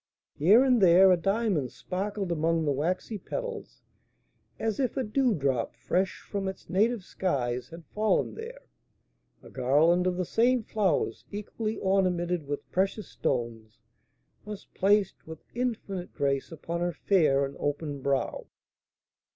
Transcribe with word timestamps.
Here 0.33 0.63
and 0.63 0.81
there 0.81 1.11
a 1.11 1.15
diamond 1.15 1.71
sparkled 1.71 2.31
among 2.31 2.65
the 2.65 2.71
waxy 2.71 3.19
petals, 3.19 3.83
as 4.57 4.79
if 4.79 4.97
a 4.97 5.03
dewdrop 5.03 5.75
fresh 5.75 6.21
from 6.21 6.47
its 6.47 6.71
native 6.71 7.03
skies 7.03 7.69
had 7.69 7.85
fallen 7.85 8.33
there. 8.33 8.61
A 9.43 9.51
garland 9.51 10.07
of 10.07 10.17
the 10.17 10.25
same 10.25 10.63
flowers, 10.63 11.23
equally 11.29 11.77
ornamented 11.77 12.47
with 12.47 12.67
precious 12.71 13.09
stones, 13.09 13.77
was 14.43 14.65
placed 14.73 15.27
with 15.27 15.43
infinite 15.53 16.13
grace 16.15 16.51
upon 16.51 16.81
her 16.81 16.93
fair 16.93 17.45
and 17.45 17.55
open 17.59 18.01
brow. 18.01 18.47